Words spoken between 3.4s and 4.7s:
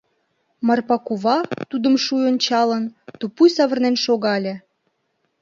савырнен шогале.